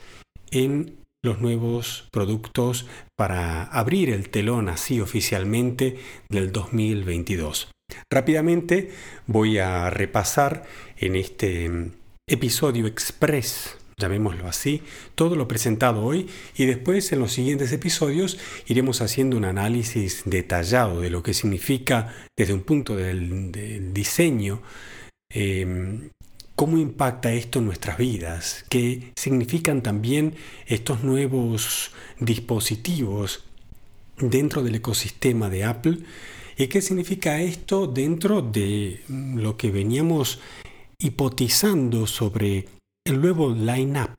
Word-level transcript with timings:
en 0.50 1.06
los 1.22 1.40
nuevos 1.40 2.08
productos 2.12 2.88
para 3.16 3.66
abrir 3.66 4.10
el 4.10 4.32
telón 4.32 4.70
así 4.70 5.00
oficialmente 5.02 6.00
del 6.30 6.52
2022. 6.52 7.70
Rápidamente 8.10 8.92
voy 9.28 9.58
a 9.58 9.90
repasar 9.90 10.64
en 10.98 11.16
este 11.16 11.92
episodio 12.28 12.88
express, 12.88 13.78
llamémoslo 13.98 14.48
así, 14.48 14.82
todo 15.16 15.36
lo 15.36 15.48
presentado 15.48 16.04
hoy 16.04 16.28
y 16.56 16.66
después 16.66 17.12
en 17.12 17.20
los 17.20 17.34
siguientes 17.34 17.72
episodios 17.72 18.40
iremos 18.68 19.02
haciendo 19.02 19.38
un 19.38 19.46
análisis 19.46 20.24
detallado 20.26 21.02
de 21.02 21.10
lo 21.10 21.24
que 21.24 21.34
significa 21.34 22.14
desde 22.38 22.54
un 22.54 22.62
punto 22.62 22.96
del, 22.96 23.52
diseño, 23.94 24.62
em, 25.32 26.10
cómo 26.56 26.78
impacta 26.78 27.34
esto 27.34 27.60
en 27.60 27.66
nuestras 27.66 27.98
vidas, 27.98 28.66
qué 28.70 29.12
significan 29.16 29.82
también 29.82 30.36
estos 30.68 31.04
nuevos 31.04 31.92
dispositivos 32.20 33.46
dentro 34.18 34.64
del 34.64 34.76
ecosistema 34.76 35.50
de 35.50 35.64
Apple 35.64 36.00
¿Y 36.60 36.68
qué 36.68 36.82
significa 36.82 37.40
esto 37.40 37.88
dentro 37.88 38.42
de 38.42 39.02
lo 39.08 39.56
que 39.56 39.72
veníamos 39.72 40.42
hipotizando 41.00 42.06
sobre 42.06 42.68
el 43.06 43.22
nuevo 43.22 43.52
line-up 43.52 44.12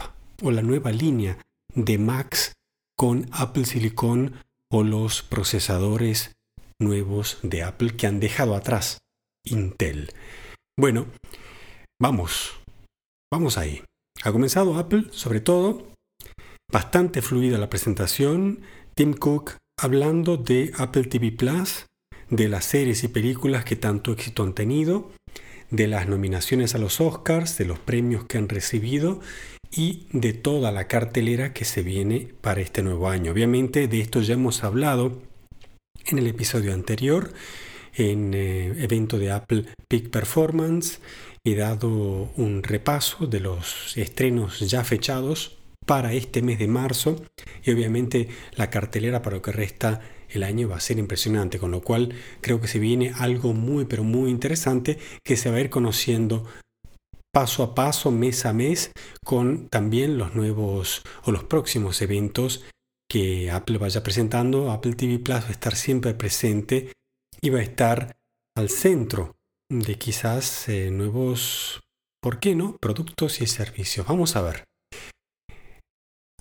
o 0.43 0.51
la 0.51 0.63
nueva 0.63 0.91
línea 0.91 1.37
de 1.75 1.99
Macs 1.99 2.55
con 2.97 3.29
Apple 3.31 3.67
Silicon 3.67 4.37
o 4.71 4.83
los 4.83 5.21
procesadores 5.21 6.33
nuevos 6.81 7.37
de 7.43 7.63
Apple 7.63 7.95
que 7.95 8.07
han 8.07 8.21
dejado 8.21 8.55
atrás 8.55 8.97
Intel? 9.45 10.11
Bueno, 10.79 11.09
vamos, 12.01 12.59
vamos 13.31 13.59
ahí. 13.59 13.83
Ha 14.23 14.33
comenzado 14.33 14.79
Apple, 14.79 15.09
sobre 15.11 15.43
todo, 15.43 15.93
bastante 16.73 17.21
fluida 17.21 17.59
la 17.59 17.69
presentación. 17.69 18.63
Tim 18.95 19.13
Cook 19.13 19.59
hablando 19.79 20.39
de 20.39 20.73
Apple 20.79 21.05
TV 21.05 21.33
Plus, 21.33 21.85
de 22.31 22.49
las 22.49 22.65
series 22.65 23.05
y 23.05 23.09
películas 23.09 23.65
que 23.65 23.77
tanto 23.77 24.13
éxito 24.13 24.43
han 24.43 24.55
tenido, 24.55 25.11
de 25.71 25.87
las 25.87 26.09
nominaciones 26.09 26.75
a 26.75 26.79
los 26.79 27.01
Oscars, 27.01 27.59
de 27.59 27.65
los 27.65 27.79
premios 27.79 28.25
que 28.25 28.39
han 28.39 28.49
recibido 28.49 29.21
y 29.73 30.07
de 30.13 30.33
toda 30.33 30.73
la 30.73 30.89
cartelera 30.89 31.53
que 31.53 31.65
se 31.65 31.83
viene 31.83 32.29
para 32.41 32.61
este 32.61 32.83
nuevo 32.83 33.09
año. 33.09 33.33
Obviamente 33.33 33.87
de 33.87 34.01
esto 34.01 34.21
ya 34.21 34.35
hemos 34.35 34.65
hablado 34.65 35.23
en 36.07 36.19
el 36.19 36.27
episodio 36.27 36.75
anterior, 36.75 37.33
en 37.95 38.35
eh, 38.35 38.83
evento 38.83 39.19
de 39.19 39.31
Apple 39.31 39.67
Peak 39.89 40.11
Performance. 40.11 41.01
He 41.45 41.55
dado 41.55 41.89
un 42.37 42.63
repaso 42.63 43.27
de 43.27 43.41
los 43.41 43.97
estrenos 43.97 44.61
ya 44.61 44.85
fechados 44.85 45.57
para 45.87 46.13
este 46.13 46.43
mes 46.43 46.59
de 46.59 46.69
marzo 46.69 47.25
y 47.65 47.73
obviamente 47.73 48.29
la 48.57 48.71
cartelera 48.71 49.23
para 49.23 49.37
lo 49.37 49.43
que 49.43 49.53
resta 49.53 50.01
el 50.33 50.43
año 50.43 50.69
va 50.69 50.77
a 50.77 50.81
ser 50.81 50.99
impresionante, 50.99 51.59
con 51.59 51.71
lo 51.71 51.81
cual 51.81 52.15
creo 52.41 52.61
que 52.61 52.69
se 52.69 52.79
viene 52.79 53.13
algo 53.17 53.53
muy 53.53 53.85
pero 53.85 54.05
muy 54.05 54.31
interesante 54.31 54.99
que 55.25 55.37
se 55.37 55.51
va 55.51 55.57
a 55.57 55.61
ir 55.61 55.71
conociendo 55.71 56.47
paso 57.33 57.63
a 57.63 57.75
paso, 57.75 58.11
mes 58.11 58.45
a 58.47 58.53
mes, 58.53 58.93
con 59.25 59.69
también 59.69 60.19
los 60.19 60.35
nuevos 60.35 61.03
o 61.25 61.33
los 61.33 61.45
próximos 61.45 62.03
eventos 62.03 62.65
que 63.09 63.51
Apple 63.51 63.79
vaya 63.79 64.03
presentando. 64.03 64.71
Apple 64.71 64.95
TV 64.95 65.19
Plus 65.19 65.45
va 65.45 65.49
a 65.49 65.53
estar 65.53 65.77
siempre 65.77 66.15
presente 66.15 66.93
y 67.41 67.51
va 67.51 67.61
a 67.61 67.63
estar 67.63 68.17
al 68.57 68.69
centro 68.69 69.37
de 69.71 69.97
quizás 69.97 70.69
eh, 70.69 70.91
nuevos, 70.91 71.81
¿por 72.21 72.41
qué 72.41 72.55
no?, 72.55 72.77
productos 72.79 73.41
y 73.41 73.47
servicios. 73.47 74.07
Vamos 74.07 74.37
a 74.37 74.43
ver. 74.43 74.65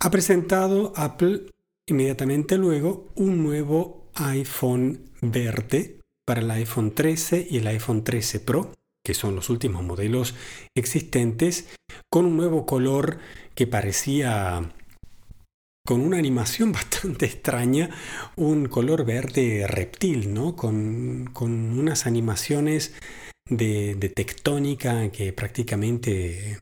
Ha 0.01 0.09
presentado 0.11 0.93
Apple 0.95 1.51
inmediatamente 1.89 2.57
luego 2.57 3.07
un 3.15 3.43
nuevo 3.43 4.09
iPhone 4.15 5.09
verde 5.21 5.99
para 6.25 6.41
el 6.41 6.51
iPhone 6.51 6.91
13 6.91 7.47
y 7.49 7.57
el 7.57 7.67
iPhone 7.67 8.03
13 8.03 8.39
Pro, 8.39 8.71
que 9.03 9.13
son 9.13 9.35
los 9.35 9.49
últimos 9.49 9.83
modelos 9.83 10.35
existentes, 10.75 11.69
con 12.11 12.25
un 12.25 12.37
nuevo 12.37 12.65
color 12.65 13.19
que 13.55 13.67
parecía 13.67 14.73
con 15.85 16.01
una 16.01 16.17
animación 16.17 16.71
bastante 16.73 17.25
extraña, 17.25 17.89
un 18.35 18.67
color 18.67 19.05
verde 19.05 19.65
reptil, 19.67 20.33
¿no? 20.33 20.55
Con, 20.55 21.31
unas 21.41 22.05
animaciones 22.05 22.93
de, 23.49 23.95
de 23.95 24.09
tectónica 24.09 25.11
que 25.11 25.33
prácticamente 25.33 26.59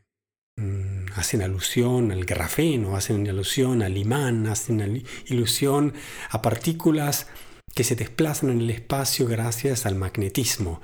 Mm, 0.58 0.97
hacen 1.18 1.42
alusión 1.42 2.12
al 2.12 2.24
grafeno, 2.24 2.96
hacen 2.96 3.28
alusión 3.28 3.82
al 3.82 3.96
imán, 3.96 4.46
hacen 4.46 5.02
alusión 5.30 5.94
a 6.30 6.40
partículas 6.42 7.26
que 7.74 7.84
se 7.84 7.96
desplazan 7.96 8.50
en 8.50 8.60
el 8.60 8.70
espacio 8.70 9.26
gracias 9.26 9.86
al 9.86 9.94
magnetismo. 9.94 10.80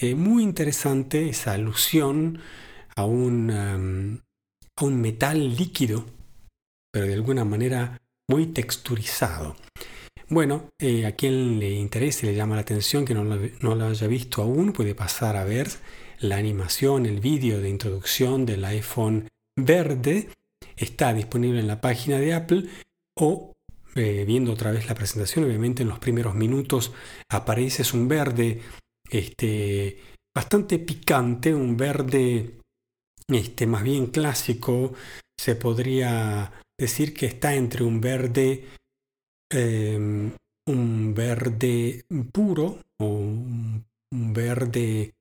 Eh, 0.00 0.14
muy 0.14 0.42
interesante 0.42 1.28
esa 1.28 1.52
alusión 1.52 2.40
a 2.94 3.04
un, 3.04 3.50
a 3.50 4.84
un 4.84 5.00
metal 5.00 5.56
líquido, 5.56 6.06
pero 6.92 7.06
de 7.06 7.14
alguna 7.14 7.44
manera 7.44 7.98
muy 8.28 8.46
texturizado. 8.46 9.56
Bueno, 10.28 10.70
eh, 10.80 11.06
a 11.06 11.12
quien 11.12 11.60
le 11.60 11.70
interese, 11.70 12.26
le 12.26 12.34
llama 12.34 12.56
la 12.56 12.62
atención, 12.62 13.04
que 13.04 13.14
no 13.14 13.22
no 13.24 13.74
lo 13.74 13.86
haya 13.86 14.06
visto 14.08 14.42
aún, 14.42 14.72
puede 14.72 14.94
pasar 14.94 15.36
a 15.36 15.44
ver 15.44 15.68
la 16.18 16.36
animación, 16.36 17.06
el 17.06 17.20
vídeo 17.20 17.60
de 17.60 17.68
introducción 17.68 18.44
del 18.46 18.64
iPhone 18.64 19.28
verde 19.56 20.28
está 20.76 21.12
disponible 21.14 21.60
en 21.60 21.66
la 21.66 21.80
página 21.80 22.18
de 22.18 22.34
Apple 22.34 22.68
o 23.18 23.52
eh, 23.94 24.24
viendo 24.26 24.52
otra 24.52 24.72
vez 24.72 24.86
la 24.86 24.94
presentación, 24.94 25.46
obviamente 25.46 25.82
en 25.82 25.88
los 25.88 25.98
primeros 25.98 26.34
minutos 26.34 26.92
aparece 27.30 27.82
un 27.96 28.08
verde 28.08 28.60
este, 29.10 29.98
bastante 30.34 30.78
picante, 30.78 31.54
un 31.54 31.78
verde 31.78 32.60
este, 33.28 33.66
más 33.66 33.82
bien 33.82 34.08
clásico, 34.08 34.92
se 35.38 35.56
podría 35.56 36.52
decir 36.78 37.14
que 37.14 37.24
está 37.24 37.54
entre 37.54 37.84
un 37.84 38.00
verde, 38.02 38.66
em, 39.50 40.32
un 40.68 41.14
verde 41.14 42.04
puro 42.32 42.78
o 42.98 43.06
un 43.06 43.84
verde 44.12 45.14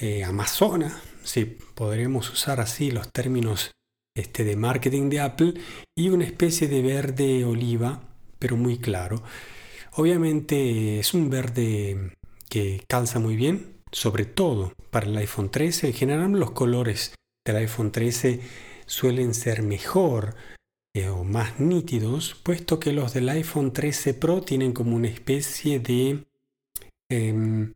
eh, 0.00 0.24
amazona, 0.24 1.00
si 1.24 1.44
podremos 1.44 2.30
usar 2.30 2.60
así 2.60 2.90
los 2.90 3.10
términos 3.10 3.72
este, 4.16 4.44
de 4.44 4.56
marketing 4.56 5.10
de 5.10 5.20
Apple, 5.20 5.54
y 5.96 6.10
una 6.10 6.24
especie 6.24 6.68
de 6.68 6.82
verde 6.82 7.44
oliva, 7.44 8.02
pero 8.38 8.56
muy 8.56 8.78
claro. 8.78 9.22
Obviamente 9.92 10.98
es 10.98 11.14
un 11.14 11.30
verde 11.30 12.12
que 12.48 12.84
calza 12.88 13.18
muy 13.18 13.36
bien, 13.36 13.80
sobre 13.90 14.24
todo 14.24 14.72
para 14.90 15.06
el 15.06 15.16
iPhone 15.16 15.50
13. 15.50 15.88
En 15.88 15.92
general 15.94 16.32
los 16.32 16.52
colores 16.52 17.14
del 17.44 17.56
iPhone 17.56 17.92
13 17.92 18.40
suelen 18.86 19.34
ser 19.34 19.62
mejor 19.62 20.34
eh, 20.94 21.08
o 21.08 21.24
más 21.24 21.58
nítidos, 21.58 22.36
puesto 22.42 22.78
que 22.78 22.92
los 22.92 23.14
del 23.14 23.28
iPhone 23.28 23.72
13 23.72 24.14
Pro 24.14 24.42
tienen 24.42 24.72
como 24.72 24.94
una 24.94 25.08
especie 25.08 25.80
de 25.80 26.24
em, 27.10 27.72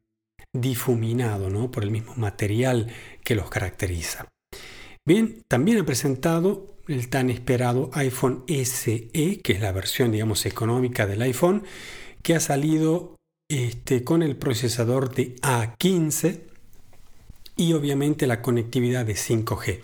difuminado 0.52 1.50
¿no? 1.50 1.70
por 1.70 1.82
el 1.82 1.90
mismo 1.90 2.14
material 2.16 2.92
que 3.28 3.34
los 3.34 3.50
caracteriza. 3.50 4.26
Bien, 5.06 5.42
también 5.48 5.76
ha 5.76 5.84
presentado 5.84 6.78
el 6.86 7.10
tan 7.10 7.28
esperado 7.28 7.90
iPhone 7.92 8.42
SE, 8.48 9.10
que 9.12 9.52
es 9.52 9.60
la 9.60 9.70
versión, 9.70 10.12
digamos, 10.12 10.46
económica 10.46 11.06
del 11.06 11.20
iPhone, 11.20 11.62
que 12.22 12.34
ha 12.34 12.40
salido 12.40 13.16
este, 13.50 14.02
con 14.02 14.22
el 14.22 14.36
procesador 14.38 15.14
de 15.14 15.36
A15 15.42 16.40
y 17.54 17.74
obviamente 17.74 18.26
la 18.26 18.40
conectividad 18.40 19.04
de 19.04 19.12
5G. 19.12 19.82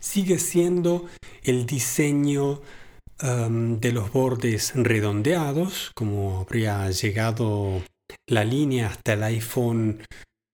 Sigue 0.00 0.40
siendo 0.40 1.06
el 1.44 1.66
diseño 1.66 2.60
um, 3.22 3.78
de 3.78 3.92
los 3.92 4.10
bordes 4.12 4.72
redondeados, 4.74 5.92
como 5.94 6.40
habría 6.40 6.90
llegado 6.90 7.84
la 8.26 8.42
línea 8.42 8.88
hasta 8.88 9.12
el 9.12 9.22
iPhone 9.22 10.02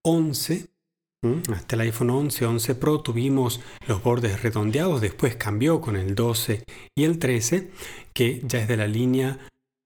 11. 0.05 0.76
Hasta 1.53 1.77
el 1.77 1.83
iPhone 1.83 2.11
11, 2.11 2.47
11 2.47 2.75
Pro 2.77 3.01
tuvimos 3.01 3.61
los 3.87 4.03
bordes 4.03 4.43
redondeados, 4.43 5.01
después 5.01 5.37
cambió 5.37 5.81
con 5.81 5.97
el 5.97 6.15
12 6.15 6.65
y 6.97 7.05
el 7.05 7.19
13, 7.19 7.71
que 8.13 8.43
ya 8.45 8.61
es 8.61 8.69
de 8.69 8.77
la 8.77 8.87
línea 8.87 9.39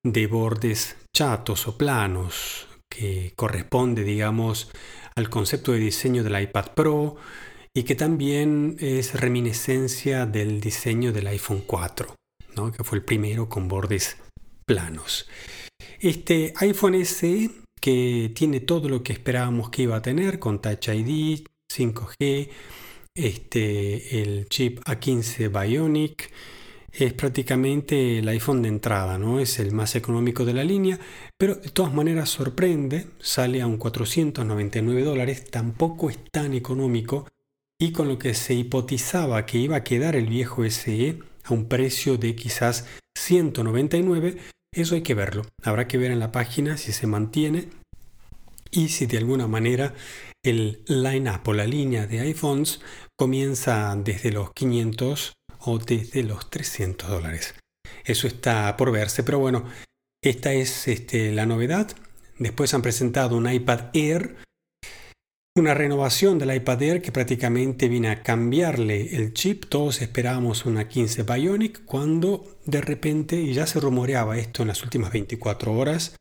de 0.04 0.26
bordes 0.26 0.96
chatos 1.14 1.68
o 1.68 1.76
planos, 1.76 2.68
que 2.90 3.32
corresponde, 3.36 4.04
digamos, 4.04 4.70
al 5.14 5.28
concepto 5.28 5.72
de 5.72 5.78
diseño 5.78 6.24
del 6.24 6.40
iPad 6.40 6.72
Pro 6.74 7.16
y 7.74 7.84
que 7.84 7.94
también 7.94 8.76
es 8.80 9.14
reminiscencia 9.20 10.26
del 10.26 10.60
diseño 10.60 11.12
del 11.12 11.26
iPhone 11.28 11.62
4, 11.66 12.14
¿no? 12.56 12.72
que 12.72 12.84
fue 12.84 12.98
el 12.98 13.04
primero 13.04 13.48
con 13.48 13.68
bordes 13.68 14.16
planos. 14.66 15.28
Este 16.00 16.52
iPhone 16.56 17.04
SE 17.04 17.50
que 17.80 18.30
tiene 18.34 18.60
todo 18.60 18.88
lo 18.88 19.02
que 19.02 19.12
esperábamos 19.12 19.70
que 19.70 19.82
iba 19.82 19.96
a 19.96 20.02
tener 20.02 20.38
con 20.38 20.60
Touch 20.60 20.88
ID, 20.88 21.44
5G, 21.72 22.48
este, 23.14 24.22
el 24.22 24.48
chip 24.48 24.80
A15 24.80 25.50
Bionic, 25.50 26.30
es 26.92 27.12
prácticamente 27.12 28.18
el 28.18 28.28
iPhone 28.28 28.62
de 28.62 28.68
entrada, 28.68 29.16
¿no? 29.18 29.40
Es 29.40 29.58
el 29.58 29.72
más 29.72 29.94
económico 29.94 30.44
de 30.44 30.54
la 30.54 30.64
línea, 30.64 30.98
pero 31.38 31.54
de 31.54 31.70
todas 31.70 31.94
maneras 31.94 32.30
sorprende, 32.30 33.06
sale 33.20 33.62
a 33.62 33.66
un 33.66 33.78
499 33.78 35.02
dólares, 35.02 35.50
tampoco 35.50 36.10
es 36.10 36.18
tan 36.32 36.54
económico 36.54 37.26
y 37.78 37.92
con 37.92 38.08
lo 38.08 38.18
que 38.18 38.34
se 38.34 38.54
hipotizaba 38.54 39.46
que 39.46 39.58
iba 39.58 39.76
a 39.76 39.84
quedar 39.84 40.16
el 40.16 40.26
viejo 40.26 40.68
SE 40.68 41.18
a 41.44 41.54
un 41.54 41.66
precio 41.66 42.18
de 42.18 42.34
quizás 42.34 42.86
199, 43.16 44.36
eso 44.72 44.94
hay 44.94 45.02
que 45.02 45.14
verlo. 45.14 45.46
Habrá 45.62 45.86
que 45.88 45.98
ver 45.98 46.10
en 46.10 46.20
la 46.20 46.32
página 46.32 46.76
si 46.76 46.92
se 46.92 47.06
mantiene 47.06 47.68
y 48.70 48.88
si 48.88 49.06
de 49.06 49.18
alguna 49.18 49.46
manera 49.46 49.94
el 50.44 50.82
line-up 50.86 51.40
o 51.46 51.52
la 51.52 51.66
línea 51.66 52.06
de 52.06 52.20
iPhones 52.20 52.80
comienza 53.18 53.94
desde 53.96 54.32
los 54.32 54.52
500 54.52 55.32
o 55.60 55.78
desde 55.78 56.22
los 56.22 56.48
300 56.50 57.08
dólares. 57.08 57.54
Eso 58.04 58.26
está 58.26 58.76
por 58.76 58.92
verse, 58.92 59.22
pero 59.22 59.38
bueno, 59.38 59.64
esta 60.22 60.52
es 60.52 60.88
este, 60.88 61.32
la 61.32 61.46
novedad. 61.46 61.90
Después 62.38 62.72
han 62.72 62.82
presentado 62.82 63.36
un 63.36 63.50
iPad 63.50 63.90
Air, 63.92 64.36
una 65.56 65.74
renovación 65.74 66.38
del 66.38 66.54
iPad 66.54 66.82
Air 66.82 67.02
que 67.02 67.12
prácticamente 67.12 67.88
viene 67.88 68.10
a 68.10 68.22
cambiarle 68.22 69.16
el 69.16 69.34
chip. 69.34 69.64
Todos 69.68 70.00
esperábamos 70.00 70.64
una 70.66 70.88
15 70.88 71.24
Bionic 71.24 71.84
cuando 71.84 72.58
de 72.64 72.80
repente, 72.80 73.40
y 73.40 73.52
ya 73.52 73.66
se 73.66 73.80
rumoreaba 73.80 74.38
esto 74.38 74.62
en 74.62 74.68
las 74.68 74.82
últimas 74.82 75.12
24 75.12 75.72
horas, 75.72 76.16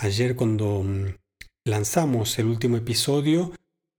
ayer 0.00 0.34
cuando 0.34 0.82
mm, 0.82 1.14
lanzamos 1.66 2.38
el 2.38 2.46
último 2.46 2.76
episodio, 2.76 3.52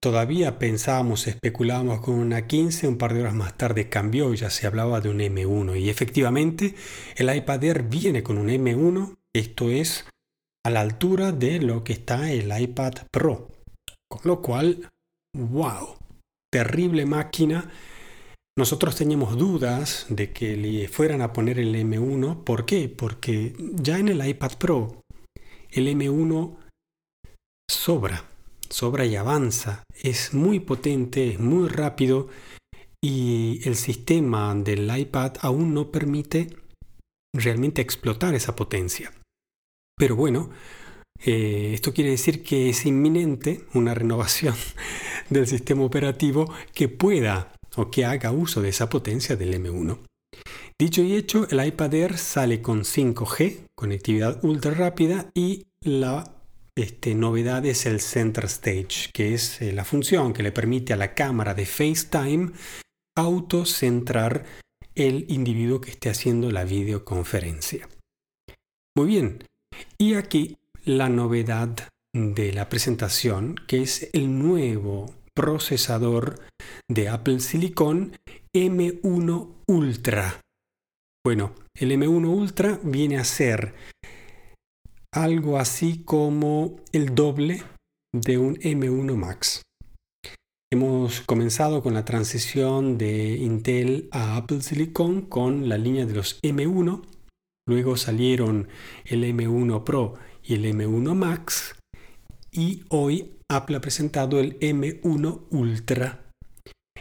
Todavía 0.05 0.59
pensábamos, 0.59 1.25
especulábamos 1.25 1.99
con 1.99 2.13
una 2.13 2.45
15, 2.45 2.87
un 2.87 2.99
par 2.99 3.15
de 3.15 3.21
horas 3.21 3.33
más 3.33 3.57
tarde 3.57 3.89
cambió 3.89 4.35
y 4.35 4.37
ya 4.37 4.51
se 4.51 4.67
hablaba 4.67 5.01
de 5.01 5.09
un 5.09 5.17
M1. 5.17 5.79
Y 5.79 5.89
efectivamente, 5.89 6.75
el 7.15 7.35
iPad 7.35 7.63
Air 7.63 7.83
viene 7.89 8.21
con 8.21 8.37
un 8.37 8.49
M1, 8.49 9.15
esto 9.33 9.71
es 9.71 10.05
a 10.63 10.69
la 10.69 10.81
altura 10.81 11.31
de 11.31 11.59
lo 11.59 11.83
que 11.83 11.93
está 11.93 12.31
el 12.31 12.55
iPad 12.55 12.93
Pro. 13.09 13.54
Con 14.09 14.21
lo 14.23 14.41
cual, 14.41 14.89
wow, 15.35 15.97
terrible 16.51 17.05
máquina. 17.05 17.71
Nosotros 18.57 18.95
teníamos 18.95 19.37
dudas 19.37 20.05
de 20.09 20.31
que 20.31 20.55
le 20.55 20.87
fueran 20.87 21.21
a 21.21 21.33
poner 21.33 21.59
el 21.59 21.75
M1. 21.75 22.43
¿Por 22.43 22.65
qué? 22.65 22.87
Porque 22.87 23.53
ya 23.57 23.99
en 23.99 24.07
el 24.07 24.25
iPad 24.25 24.53
Pro 24.57 25.01
el 25.71 25.87
M1 25.87 26.55
sobra 27.69 28.23
sobra 28.69 29.05
y 29.05 29.15
avanza. 29.15 29.83
Es 29.93 30.33
muy 30.33 30.59
potente, 30.59 31.29
es 31.29 31.39
muy 31.39 31.69
rápido 31.69 32.27
y 33.01 33.61
el 33.67 33.75
sistema 33.75 34.53
del 34.55 34.95
iPad 34.95 35.33
aún 35.41 35.73
no 35.73 35.91
permite 35.91 36.55
realmente 37.33 37.81
explotar 37.81 38.35
esa 38.35 38.55
potencia. 38.55 39.13
Pero 39.97 40.15
bueno, 40.15 40.49
eh, 41.25 41.73
esto 41.73 41.93
quiere 41.93 42.11
decir 42.11 42.43
que 42.43 42.69
es 42.69 42.85
inminente 42.85 43.61
una 43.73 43.93
renovación 43.93 44.55
del 45.29 45.47
sistema 45.47 45.83
operativo 45.83 46.53
que 46.73 46.87
pueda 46.87 47.51
o 47.75 47.89
que 47.89 48.05
haga 48.05 48.31
uso 48.31 48.61
de 48.61 48.69
esa 48.69 48.89
potencia 48.89 49.35
del 49.35 49.53
M1. 49.55 49.99
Dicho 50.79 51.01
y 51.01 51.15
hecho, 51.15 51.47
el 51.49 51.65
iPad 51.65 51.93
Air 51.93 52.17
sale 52.17 52.61
con 52.61 52.81
5G, 52.83 53.67
conectividad 53.75 54.43
ultra 54.43 54.73
rápida 54.73 55.31
y 55.33 55.63
la 55.81 56.35
este, 56.77 57.15
novedad 57.15 57.65
es 57.65 57.85
el 57.85 58.01
Center 58.01 58.45
Stage, 58.45 59.09
que 59.13 59.33
es 59.33 59.61
eh, 59.61 59.71
la 59.71 59.85
función 59.85 60.33
que 60.33 60.43
le 60.43 60.51
permite 60.51 60.93
a 60.93 60.97
la 60.97 61.13
cámara 61.13 61.53
de 61.53 61.65
FaceTime 61.65 62.51
autocentrar 63.17 64.45
el 64.93 65.25
individuo 65.29 65.79
que 65.79 65.91
esté 65.91 66.09
haciendo 66.09 66.51
la 66.51 66.65
videoconferencia. 66.65 67.87
Muy 68.97 69.07
bien, 69.07 69.43
y 69.97 70.15
aquí 70.15 70.57
la 70.85 71.09
novedad 71.09 71.89
de 72.15 72.53
la 72.53 72.69
presentación, 72.69 73.55
que 73.67 73.81
es 73.81 74.09
el 74.13 74.37
nuevo 74.37 75.13
procesador 75.35 76.39
de 76.89 77.09
Apple 77.09 77.39
Silicon 77.39 78.15
M1 78.55 79.49
Ultra. 79.67 80.39
Bueno, 81.25 81.55
el 81.75 81.91
M1 81.91 82.27
Ultra 82.27 82.79
viene 82.83 83.17
a 83.17 83.23
ser 83.23 83.73
algo 85.11 85.57
así 85.57 86.03
como 86.03 86.77
el 86.91 87.15
doble 87.15 87.63
de 88.13 88.37
un 88.37 88.55
M1 88.57 89.15
Max. 89.15 89.63
Hemos 90.71 91.21
comenzado 91.21 91.81
con 91.81 91.93
la 91.95 92.05
transición 92.05 92.97
de 92.97 93.37
Intel 93.37 94.07
a 94.11 94.37
Apple 94.37 94.61
Silicon 94.61 95.21
con 95.21 95.67
la 95.67 95.77
línea 95.77 96.05
de 96.05 96.13
los 96.13 96.41
M1, 96.43 97.01
luego 97.67 97.97
salieron 97.97 98.67
el 99.05 99.23
M1 99.23 99.83
Pro 99.83 100.15
y 100.47 100.53
el 100.53 100.65
M1 100.65 101.15
Max 101.15 101.75
y 102.51 102.83
hoy 102.89 103.33
Apple 103.49 103.77
ha 103.77 103.81
presentado 103.81 104.39
el 104.39 104.59
M1 104.59 105.47
Ultra. 105.49 106.23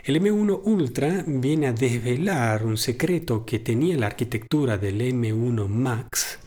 El 0.03 0.21
M1 0.21 0.61
Ultra 0.65 1.25
viene 1.27 1.69
a 1.69 1.73
desvelar 1.73 2.65
un 2.65 2.77
secreto 2.77 3.45
que 3.45 3.59
tenía 3.59 3.97
la 3.97 4.07
arquitectura 4.07 4.79
del 4.79 5.01
M1 5.01 5.69
Max 5.69 6.41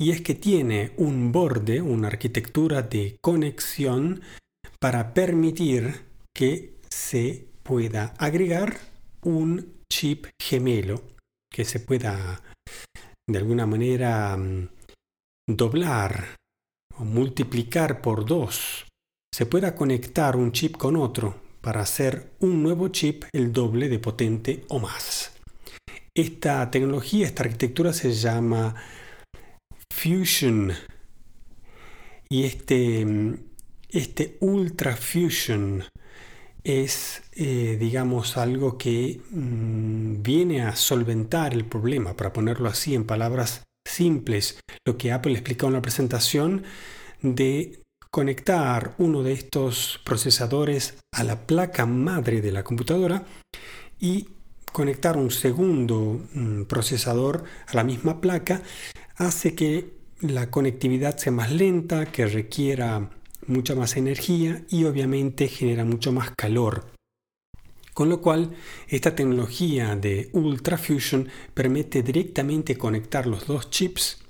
y 0.00 0.10
es 0.10 0.20
que 0.20 0.34
tiene 0.34 0.92
un 0.96 1.32
borde, 1.32 1.80
una 1.80 2.08
arquitectura 2.08 2.82
de 2.82 3.18
conexión 3.20 4.22
para 4.80 5.12
permitir 5.12 6.04
que 6.34 6.74
se 6.88 7.48
pueda 7.64 8.14
agregar 8.18 8.78
un 9.22 9.74
chip 9.92 10.26
gemelo 10.40 11.02
que 11.52 11.64
se 11.64 11.80
pueda 11.80 12.42
de 13.28 13.38
alguna 13.38 13.66
manera 13.66 14.36
mm, 14.36 14.68
doblar 15.48 16.36
o 16.98 17.04
multiplicar 17.04 18.02
por 18.02 18.26
dos. 18.26 18.86
Se 19.34 19.46
pueda 19.46 19.74
conectar 19.74 20.36
un 20.36 20.52
chip 20.52 20.76
con 20.76 20.96
otro 20.96 21.40
para 21.62 21.80
hacer 21.80 22.32
un 22.40 22.62
nuevo 22.62 22.88
chip 22.88 23.24
el 23.32 23.52
doble 23.52 23.88
de 23.88 23.98
potente 23.98 24.64
o 24.68 24.78
más. 24.78 25.32
Esta 26.14 26.70
tecnología, 26.70 27.26
esta 27.26 27.44
arquitectura 27.44 27.92
se 27.92 28.12
llama 28.12 28.74
Fusion. 29.90 30.72
Y 32.28 32.44
este, 32.44 33.06
este 33.88 34.36
Ultra 34.40 34.96
Fusion 34.96 35.84
es, 36.62 37.22
eh, 37.32 37.78
digamos, 37.80 38.36
algo 38.36 38.76
que 38.76 39.22
mm, 39.30 40.22
viene 40.22 40.62
a 40.62 40.76
solventar 40.76 41.54
el 41.54 41.64
problema, 41.64 42.14
para 42.14 42.34
ponerlo 42.34 42.68
así 42.68 42.94
en 42.94 43.04
palabras 43.04 43.62
simples, 43.88 44.60
lo 44.86 44.96
que 44.96 45.12
Apple 45.12 45.32
explicó 45.32 45.66
en 45.66 45.74
la 45.74 45.82
presentación 45.82 46.64
de 47.22 47.80
conectar 48.10 48.94
uno 48.98 49.22
de 49.22 49.32
estos 49.32 50.00
procesadores 50.04 50.98
a 51.12 51.24
la 51.24 51.46
placa 51.46 51.86
madre 51.86 52.40
de 52.40 52.52
la 52.52 52.64
computadora 52.64 53.24
y 53.98 54.28
conectar 54.72 55.16
un 55.16 55.30
segundo 55.30 56.20
mm, 56.32 56.62
procesador 56.64 57.44
a 57.66 57.74
la 57.74 57.84
misma 57.84 58.20
placa 58.20 58.62
hace 59.16 59.54
que 59.54 59.98
la 60.20 60.50
conectividad 60.50 61.16
sea 61.16 61.32
más 61.32 61.52
lenta, 61.52 62.06
que 62.06 62.26
requiera 62.26 63.10
mucha 63.46 63.74
más 63.74 63.96
energía 63.96 64.62
y 64.68 64.84
obviamente 64.84 65.48
genera 65.48 65.84
mucho 65.84 66.12
más 66.12 66.30
calor. 66.36 66.97
Con 67.98 68.10
lo 68.10 68.20
cual, 68.20 68.54
esta 68.86 69.16
tecnología 69.16 69.96
de 69.96 70.30
Ultra 70.32 70.78
Fusion 70.78 71.28
permite 71.52 72.04
directamente 72.04 72.78
conectar 72.78 73.26
los 73.26 73.48
dos 73.48 73.70
chips 73.70 74.22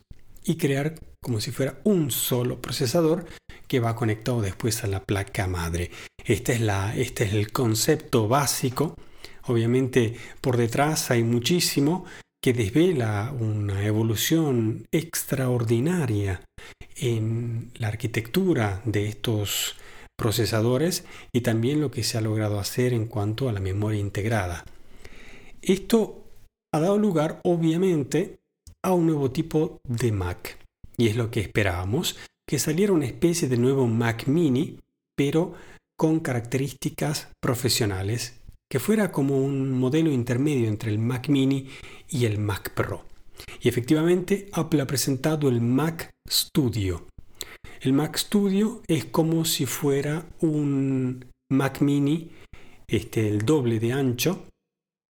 y 0.42 0.56
crear 0.56 0.94
como 1.22 1.38
si 1.38 1.50
fuera 1.50 1.78
un 1.84 2.10
solo 2.10 2.62
procesador 2.62 3.26
que 3.66 3.78
va 3.78 3.94
conectado 3.94 4.40
después 4.40 4.84
a 4.84 4.86
la 4.86 5.04
placa 5.04 5.46
madre. 5.48 5.90
Este 6.24 6.54
es, 6.54 6.62
la, 6.62 6.96
este 6.96 7.24
es 7.24 7.34
el 7.34 7.52
concepto 7.52 8.26
básico. 8.26 8.94
Obviamente 9.42 10.16
por 10.40 10.56
detrás 10.56 11.10
hay 11.10 11.22
muchísimo 11.22 12.06
que 12.42 12.54
desvela 12.54 13.34
una 13.38 13.84
evolución 13.84 14.86
extraordinaria 14.92 16.40
en 16.96 17.70
la 17.74 17.88
arquitectura 17.88 18.80
de 18.86 19.08
estos 19.08 19.76
procesadores 20.18 21.04
y 21.32 21.42
también 21.42 21.80
lo 21.80 21.90
que 21.90 22.02
se 22.02 22.18
ha 22.18 22.20
logrado 22.20 22.58
hacer 22.58 22.92
en 22.92 23.06
cuanto 23.06 23.48
a 23.48 23.52
la 23.52 23.60
memoria 23.60 24.00
integrada. 24.00 24.64
Esto 25.62 26.24
ha 26.74 26.80
dado 26.80 26.98
lugar 26.98 27.40
obviamente 27.44 28.40
a 28.82 28.92
un 28.92 29.06
nuevo 29.06 29.30
tipo 29.30 29.80
de 29.84 30.12
Mac 30.12 30.58
y 30.96 31.06
es 31.06 31.16
lo 31.16 31.30
que 31.30 31.40
esperábamos, 31.40 32.18
que 32.46 32.58
saliera 32.58 32.92
una 32.92 33.06
especie 33.06 33.48
de 33.48 33.56
nuevo 33.56 33.86
Mac 33.86 34.26
mini, 34.26 34.80
pero 35.16 35.54
con 35.96 36.20
características 36.20 37.28
profesionales, 37.40 38.40
que 38.68 38.80
fuera 38.80 39.12
como 39.12 39.38
un 39.38 39.70
modelo 39.72 40.10
intermedio 40.10 40.68
entre 40.68 40.90
el 40.90 40.98
Mac 40.98 41.28
mini 41.28 41.68
y 42.08 42.24
el 42.24 42.38
Mac 42.38 42.74
Pro. 42.74 43.04
Y 43.60 43.68
efectivamente 43.68 44.48
Apple 44.52 44.82
ha 44.82 44.86
presentado 44.86 45.48
el 45.48 45.60
Mac 45.60 46.10
Studio. 46.28 47.06
El 47.80 47.92
Mac 47.92 48.16
Studio 48.16 48.82
es 48.88 49.04
como 49.04 49.44
si 49.44 49.64
fuera 49.64 50.26
un 50.40 51.30
Mac 51.50 51.80
mini, 51.80 52.30
este, 52.88 53.28
el 53.28 53.46
doble 53.46 53.78
de 53.78 53.92
ancho, 53.92 54.46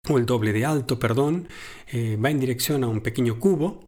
o 0.09 0.18
el 0.18 0.26
doble 0.26 0.52
de 0.52 0.64
alto, 0.64 0.99
perdón, 0.99 1.49
eh, 1.92 2.16
va 2.16 2.30
en 2.30 2.40
dirección 2.40 2.83
a 2.83 2.88
un 2.88 3.00
pequeño 3.00 3.38
cubo. 3.38 3.85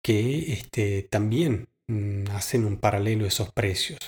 que 0.03 0.51
este, 0.51 1.03
también 1.03 1.69
mm, 1.87 2.25
hacen 2.31 2.65
un 2.65 2.77
paralelo 2.77 3.25
esos 3.25 3.51
precios, 3.51 3.99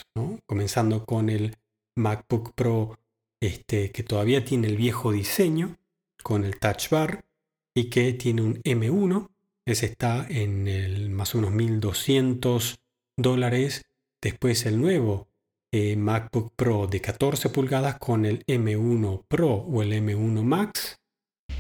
comenzando 0.46 1.06
con 1.06 1.30
el 1.30 1.56
MacBook 1.96 2.54
Pro 2.54 3.00
este, 3.42 3.92
que 3.92 4.04
todavía 4.04 4.44
tiene 4.44 4.68
el 4.68 4.76
viejo 4.76 5.12
diseño 5.12 5.78
con 6.22 6.44
el 6.44 6.60
Touch 6.60 6.90
Bar 6.90 7.26
y 7.74 7.90
que 7.90 8.14
tiene 8.14 8.42
un 8.42 8.56
M1, 8.64 9.30
ese 9.66 9.88
está 9.88 10.26
en 10.30 10.68
el 10.68 11.10
más 11.10 11.34
o 11.34 11.40
menos 11.40 11.54
1200 11.54 12.80
dólares, 13.18 13.84
después 14.22 14.66
el 14.66 14.80
nuevo 14.80 15.28
eh, 15.74 15.96
MacBook 15.96 16.54
Pro 16.56 16.88
de 16.88 17.02
14 17.02 17.50
pulgadas 17.50 17.98
con 17.98 18.26
el 18.26 18.46
M1 18.46 19.24
Pro 19.28 19.54
o 19.54 19.82
el 19.82 19.92
M1 19.94 20.44
Max 20.44 20.98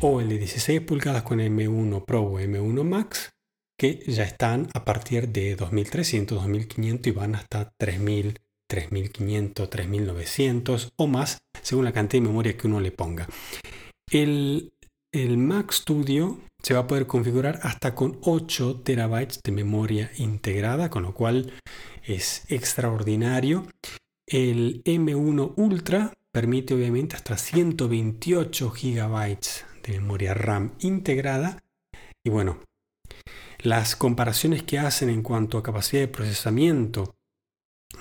o 0.01 0.21
el 0.21 0.29
de 0.29 0.37
16 0.37 0.81
pulgadas 0.81 1.23
con 1.23 1.39
el 1.39 1.51
M1 1.51 2.05
Pro 2.05 2.21
o 2.21 2.39
M1 2.39 2.83
Max 2.83 3.31
que 3.77 4.03
ya 4.07 4.23
están 4.23 4.69
a 4.73 4.85
partir 4.85 5.29
de 5.29 5.55
2300, 5.55 6.37
2500 6.37 7.07
y 7.07 7.11
van 7.11 7.35
hasta 7.35 7.73
3000, 7.77 8.39
3500, 8.69 9.69
3900 9.69 10.93
o 10.95 11.07
más 11.07 11.39
según 11.61 11.85
la 11.85 11.91
cantidad 11.91 12.23
de 12.23 12.29
memoria 12.29 12.55
que 12.55 12.67
uno 12.67 12.79
le 12.79 12.91
ponga. 12.91 13.27
El, 14.11 14.71
el 15.15 15.37
Mac 15.37 15.71
Studio 15.71 16.39
se 16.61 16.73
va 16.73 16.81
a 16.81 16.87
poder 16.87 17.07
configurar 17.07 17.61
hasta 17.63 17.95
con 17.95 18.19
8 18.23 18.81
terabytes 18.83 19.39
de 19.41 19.53
memoria 19.53 20.11
integrada, 20.17 20.89
con 20.89 21.03
lo 21.03 21.13
cual 21.13 21.53
es 22.03 22.43
extraordinario. 22.49 23.65
El 24.27 24.83
M1 24.83 25.53
Ultra 25.55 26.11
permite 26.33 26.73
obviamente 26.73 27.15
hasta 27.15 27.37
128 27.37 28.71
GB 28.71 29.37
de 29.83 29.93
memoria 30.01 30.33
RAM 30.33 30.73
integrada. 30.79 31.63
Y 32.21 32.29
bueno, 32.29 32.59
las 33.59 33.95
comparaciones 33.95 34.63
que 34.63 34.79
hacen 34.79 35.09
en 35.09 35.21
cuanto 35.21 35.57
a 35.57 35.63
capacidad 35.63 36.01
de 36.01 36.09
procesamiento, 36.09 37.15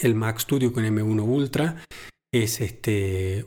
el 0.00 0.16
Mac 0.16 0.40
Studio 0.40 0.72
con 0.72 0.84
M1 0.84 1.22
Ultra 1.22 1.84
es 2.32 2.60
este, 2.60 3.46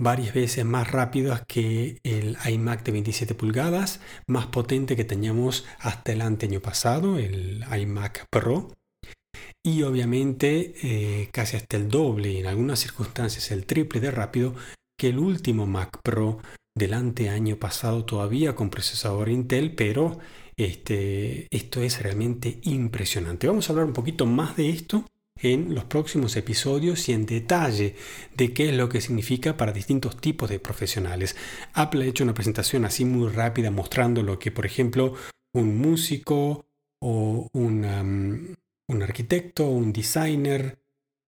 varias 0.00 0.34
veces 0.34 0.64
más 0.64 0.90
rápido 0.90 1.38
que 1.46 1.98
el 2.02 2.36
iMac 2.44 2.84
de 2.84 2.92
27 2.92 3.34
pulgadas, 3.34 4.00
más 4.26 4.46
potente 4.46 4.96
que 4.96 5.04
teníamos 5.04 5.64
hasta 5.78 6.12
el 6.12 6.20
año 6.20 6.60
pasado, 6.60 7.18
el 7.18 7.64
iMac 7.70 8.26
Pro 8.30 8.72
y 9.64 9.82
obviamente 9.82 10.74
eh, 10.82 11.30
casi 11.32 11.56
hasta 11.56 11.76
el 11.76 11.88
doble 11.88 12.32
y 12.32 12.38
en 12.38 12.46
algunas 12.46 12.80
circunstancias 12.80 13.50
el 13.50 13.64
triple 13.66 14.00
de 14.00 14.10
rápido 14.10 14.54
que 14.98 15.08
el 15.08 15.18
último 15.18 15.66
Mac 15.66 16.00
Pro 16.02 16.38
del 16.76 16.92
año 16.92 17.56
pasado 17.56 18.04
todavía 18.04 18.54
con 18.54 18.70
procesador 18.70 19.28
Intel, 19.28 19.74
pero 19.74 20.18
este, 20.56 21.46
esto 21.50 21.82
es 21.82 22.02
realmente 22.02 22.58
impresionante. 22.62 23.46
Vamos 23.46 23.68
a 23.68 23.72
hablar 23.72 23.86
un 23.86 23.92
poquito 23.92 24.26
más 24.26 24.56
de 24.56 24.70
esto 24.70 25.04
en 25.40 25.74
los 25.74 25.84
próximos 25.84 26.36
episodios 26.36 27.08
y 27.08 27.12
en 27.12 27.26
detalle 27.26 27.96
de 28.36 28.52
qué 28.52 28.70
es 28.70 28.76
lo 28.76 28.88
que 28.88 29.00
significa 29.00 29.56
para 29.56 29.72
distintos 29.72 30.16
tipos 30.20 30.48
de 30.48 30.60
profesionales. 30.60 31.36
Apple 31.72 32.04
ha 32.04 32.08
hecho 32.08 32.24
una 32.24 32.34
presentación 32.34 32.84
así 32.84 33.04
muy 33.04 33.30
rápida 33.30 33.70
mostrando 33.70 34.22
lo 34.22 34.38
que, 34.38 34.50
por 34.50 34.66
ejemplo, 34.66 35.14
un 35.52 35.78
músico 35.78 36.66
o 37.00 37.48
un 37.52 38.56
arquitecto, 39.02 39.66
un 39.66 39.92
designer 39.92 40.78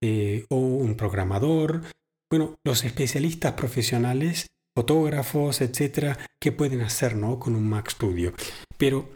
eh, 0.03 0.45
o 0.49 0.57
un 0.57 0.97
programador. 0.97 1.83
Bueno, 2.31 2.59
los 2.65 2.85
especialistas 2.85 3.53
profesionales, 3.53 4.47
fotógrafos, 4.75 5.61
etcétera, 5.61 6.19
¿qué 6.41 6.53
pueden 6.53 6.81
hacer 6.81 7.17
¿no? 7.17 7.39
con 7.39 7.55
un 7.55 7.69
Mac 7.69 7.91
Studio? 7.91 8.35
Pero 8.77 9.09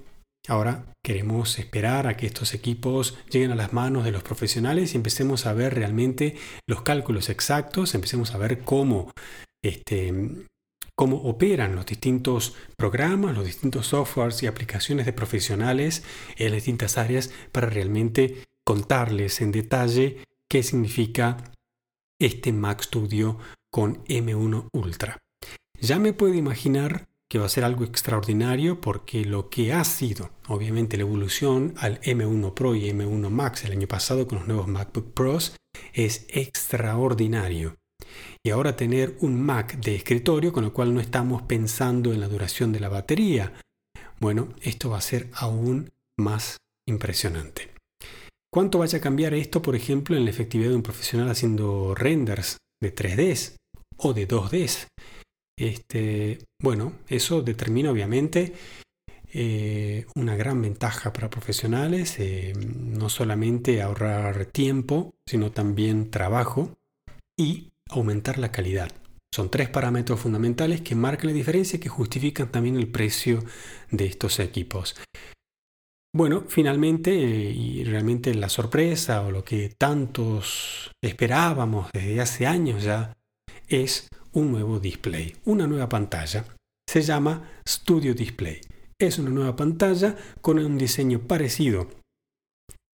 Ahora 0.50 0.84
queremos 1.04 1.60
esperar 1.60 2.08
a 2.08 2.16
que 2.16 2.26
estos 2.26 2.54
equipos 2.54 3.16
lleguen 3.30 3.52
a 3.52 3.54
las 3.54 3.72
manos 3.72 4.04
de 4.04 4.10
los 4.10 4.24
profesionales 4.24 4.92
y 4.92 4.96
empecemos 4.96 5.46
a 5.46 5.52
ver 5.52 5.76
realmente 5.76 6.34
los 6.66 6.82
cálculos 6.82 7.28
exactos, 7.28 7.94
empecemos 7.94 8.34
a 8.34 8.38
ver 8.38 8.64
cómo, 8.64 9.12
este, 9.62 10.12
cómo 10.96 11.18
operan 11.18 11.76
los 11.76 11.86
distintos 11.86 12.56
programas, 12.76 13.36
los 13.36 13.46
distintos 13.46 13.86
softwares 13.86 14.42
y 14.42 14.48
aplicaciones 14.48 15.06
de 15.06 15.12
profesionales 15.12 16.02
en 16.36 16.46
las 16.46 16.56
distintas 16.56 16.98
áreas 16.98 17.30
para 17.52 17.70
realmente 17.70 18.42
contarles 18.66 19.40
en 19.42 19.52
detalle 19.52 20.24
qué 20.50 20.64
significa 20.64 21.36
este 22.20 22.52
Mac 22.52 22.82
Studio 22.82 23.38
con 23.70 24.04
M1 24.06 24.68
Ultra. 24.72 25.16
Ya 25.80 26.00
me 26.00 26.12
puedo 26.12 26.34
imaginar 26.34 27.06
que 27.30 27.38
va 27.38 27.46
a 27.46 27.50
ser 27.50 27.62
algo 27.62 27.84
extraordinario 27.84 28.80
porque 28.80 29.24
lo 29.24 29.48
que 29.48 29.72
ha 29.72 29.84
sido, 29.84 30.30
obviamente, 30.48 30.96
la 30.96 31.04
evolución 31.04 31.74
al 31.78 32.00
M1 32.00 32.54
Pro 32.54 32.74
y 32.74 32.90
M1 32.90 33.30
Max 33.30 33.64
el 33.64 33.72
año 33.72 33.86
pasado 33.86 34.26
con 34.26 34.38
los 34.38 34.48
nuevos 34.48 34.66
MacBook 34.66 35.14
Pros 35.14 35.54
es 35.92 36.26
extraordinario. 36.28 37.76
Y 38.44 38.50
ahora 38.50 38.74
tener 38.74 39.16
un 39.20 39.40
Mac 39.40 39.78
de 39.78 39.94
escritorio 39.94 40.52
con 40.52 40.64
el 40.64 40.72
cual 40.72 40.92
no 40.92 41.00
estamos 41.00 41.42
pensando 41.42 42.12
en 42.12 42.20
la 42.20 42.26
duración 42.26 42.72
de 42.72 42.80
la 42.80 42.88
batería, 42.88 43.52
bueno, 44.18 44.48
esto 44.62 44.90
va 44.90 44.98
a 44.98 45.02
ser 45.02 45.28
aún 45.34 45.90
más 46.18 46.56
impresionante. 46.88 47.70
¿Cuánto 48.52 48.80
vaya 48.80 48.98
a 48.98 49.00
cambiar 49.00 49.34
esto, 49.34 49.62
por 49.62 49.76
ejemplo, 49.76 50.16
en 50.16 50.24
la 50.24 50.30
efectividad 50.30 50.70
de 50.70 50.76
un 50.76 50.82
profesional 50.82 51.30
haciendo 51.30 51.94
renders 51.94 52.56
de 52.82 52.92
3D 52.92 53.54
o 53.98 54.12
de 54.12 54.26
2D? 54.26 54.88
Este, 55.60 56.38
bueno, 56.62 56.94
eso 57.06 57.42
determina 57.42 57.90
obviamente 57.90 58.54
eh, 59.34 60.06
una 60.14 60.34
gran 60.34 60.62
ventaja 60.62 61.12
para 61.12 61.28
profesionales, 61.28 62.18
eh, 62.18 62.54
no 62.56 63.10
solamente 63.10 63.82
ahorrar 63.82 64.46
tiempo, 64.46 65.12
sino 65.26 65.52
también 65.52 66.10
trabajo 66.10 66.78
y 67.38 67.68
aumentar 67.90 68.38
la 68.38 68.50
calidad. 68.50 68.90
Son 69.34 69.50
tres 69.50 69.68
parámetros 69.68 70.18
fundamentales 70.18 70.80
que 70.80 70.94
marcan 70.94 71.26
la 71.26 71.34
diferencia 71.34 71.76
y 71.76 71.80
que 71.80 71.90
justifican 71.90 72.50
también 72.50 72.76
el 72.76 72.88
precio 72.88 73.44
de 73.90 74.06
estos 74.06 74.40
equipos. 74.40 74.96
Bueno, 76.16 76.44
finalmente, 76.48 77.12
eh, 77.12 77.50
y 77.50 77.84
realmente 77.84 78.34
la 78.34 78.48
sorpresa 78.48 79.20
o 79.26 79.30
lo 79.30 79.44
que 79.44 79.68
tantos 79.76 80.90
esperábamos 81.04 81.90
desde 81.92 82.18
hace 82.22 82.46
años 82.46 82.82
ya, 82.82 83.14
es 83.68 84.08
un 84.32 84.52
nuevo 84.52 84.78
display, 84.78 85.34
una 85.44 85.66
nueva 85.66 85.88
pantalla. 85.88 86.44
Se 86.88 87.02
llama 87.02 87.50
Studio 87.66 88.14
Display. 88.14 88.60
Es 88.98 89.18
una 89.18 89.30
nueva 89.30 89.56
pantalla 89.56 90.16
con 90.40 90.58
un 90.58 90.76
diseño 90.76 91.20
parecido 91.20 91.88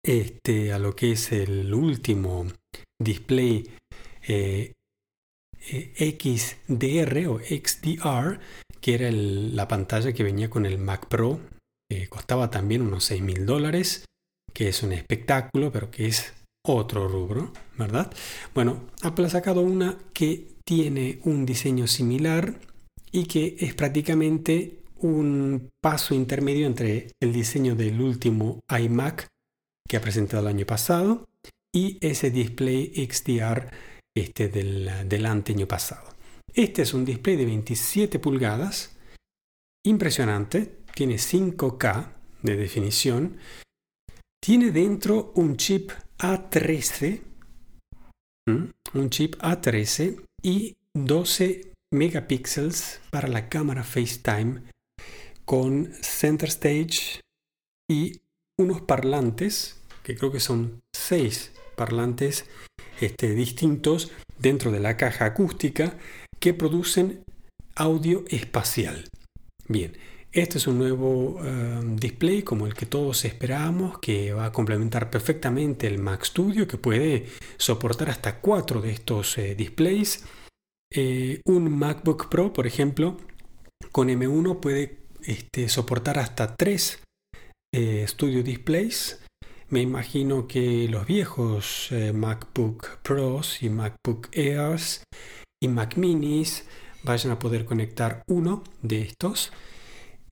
este, 0.05 0.73
a 0.73 0.79
lo 0.79 0.95
que 0.95 1.13
es 1.13 1.33
el 1.33 1.73
último 1.73 2.47
display 3.01 3.71
eh, 4.27 4.73
eh, 5.71 6.19
XDR 6.21 7.27
o 7.29 7.39
XDR, 7.39 8.39
que 8.81 8.95
era 8.95 9.11
la 9.11 9.67
pantalla 9.67 10.13
que 10.13 10.23
venía 10.23 10.51
con 10.51 10.67
el 10.67 10.79
Mac 10.79 11.09
Pro. 11.09 11.41
costaba 12.11 12.51
también 12.51 12.83
unos 12.83 13.05
6 13.05 13.23
mil 13.23 13.47
dólares, 13.47 14.05
que 14.53 14.69
es 14.69 14.83
un 14.83 14.93
espectáculo, 14.93 15.73
pero 15.73 15.91
que 15.91 16.07
es 16.07 16.35
otro 16.67 17.09
rubro, 17.09 17.53
¿verdad? 17.79 18.13
Bueno, 18.55 18.85
Apple 19.03 19.27
ha 19.27 19.31
sacado 19.31 19.61
una 19.61 19.99
que 20.13 20.54
tiene 20.65 21.21
un 21.25 21.45
diseño 21.45 21.87
similar 21.87 22.59
y 23.13 23.27
que 23.27 23.57
es 23.61 23.75
prácticamente 23.75 24.81
un 24.97 25.71
paso 25.81 26.15
intermedio 26.15 26.67
entre 26.67 27.13
el 27.21 27.33
diseño 27.33 27.75
del 27.75 28.01
último 28.01 28.61
iMac 28.69 29.29
que 29.87 29.97
ha 29.97 30.01
presentado 30.01 30.43
el 30.43 30.55
año 30.55 30.67
pasado 30.67 31.29
y 31.73 31.99
ese 32.01 32.31
display 32.31 32.93
XDR 32.95 33.71
este 34.17 34.49
del, 34.49 35.09
del 35.09 35.27
año 35.27 35.67
pasado. 35.67 36.15
Este 36.55 36.83
es 36.83 36.95
un 36.95 37.05
display 37.05 37.37
de 37.37 37.47
27 37.47 38.19
pulgadas, 38.21 38.97
impresionante, 39.85 40.79
tiene 40.95 41.17
5K 41.17 42.13
de 42.43 42.57
definición, 42.57 43.39
tiene 44.41 44.71
dentro 44.71 45.33
un 45.35 45.57
chip 45.57 45.91
A13, 46.19 47.21
un 48.47 49.11
chip 49.11 49.35
A13 49.37 50.25
y 50.45 50.77
12 50.95 51.73
megapíxeles 51.93 53.01
para 53.11 53.29
la 53.29 53.49
cámara 53.49 53.83
FaceTime 53.83 54.63
con 55.45 55.93
Center 56.03 56.49
Stage 56.49 57.21
y 57.91 58.21
unos 58.59 58.83
parlantes, 58.83 59.81
que 60.03 60.15
creo 60.17 60.31
que 60.31 60.41
son 60.41 60.83
6 60.95 61.53
parlantes 61.77 62.45
este, 63.01 63.35
distintos 63.35 64.13
dentro 64.39 64.71
de 64.71 64.81
la 64.81 64.97
caja 64.97 65.25
acústica 65.25 65.97
que 66.39 66.55
producen 66.55 67.25
audio 67.75 68.25
espacial. 68.29 69.09
Bien, 69.67 69.97
este 70.35 70.59
es 70.59 70.67
un 70.67 70.79
nuevo 70.79 71.37
um, 71.37 71.95
display 71.95 72.43
como 72.43 72.67
el 72.67 72.75
que 72.75 72.87
todos 72.87 73.25
esperábamos, 73.25 74.01
que 74.01 74.33
va 74.33 74.47
a 74.47 74.53
complementar 74.53 75.09
perfectamente 75.09 75.87
el 75.87 75.99
Mac 75.99 76.25
Studio, 76.25 76.67
que 76.67 76.77
puede 76.77 77.27
soportar 77.57 78.11
hasta 78.11 78.41
cuatro 78.41 78.81
de 78.81 78.91
estos 78.91 79.39
eh, 79.39 79.55
displays. 79.55 80.25
Eh, 80.93 81.41
un 81.45 81.71
MacBook 81.79 82.29
Pro, 82.29 82.53
por 82.53 82.67
ejemplo, 82.67 83.17
con 83.93 84.09
M1 84.09 84.59
puede 84.59 84.99
este, 85.23 85.69
soportar 85.69 86.19
hasta 86.19 86.57
tres 86.57 87.01
eh, 87.73 88.05
Studio 88.09 88.43
Displays. 88.43 89.21
Me 89.69 89.83
imagino 89.83 90.49
que 90.49 90.89
los 90.89 91.07
viejos 91.07 91.91
MacBook 92.13 92.99
Pros 93.03 93.63
y 93.63 93.71
MacBook 93.71 94.29
Airs 94.37 95.05
y 95.63 95.69
Mac 95.69 95.97
Minis 95.97 96.67
vayan 97.03 97.33
a 97.33 97.39
poder 97.39 97.65
conectar 97.65 98.23
uno 98.29 98.63
de 98.83 99.03
estos 99.03 99.53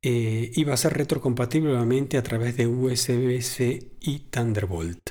eh, 0.04 0.50
y 0.54 0.64
va 0.64 0.74
a 0.74 0.76
ser 0.76 0.94
retrocompatible 0.94 1.70
nuevamente 1.70 2.18
a 2.18 2.22
través 2.22 2.56
de 2.56 2.66
USB-C 2.66 3.90
y 4.00 4.18
Thunderbolt. 4.30 5.10